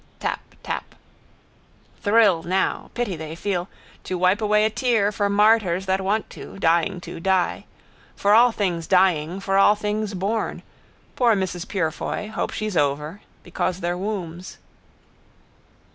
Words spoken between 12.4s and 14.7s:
she's over. Because their wombs.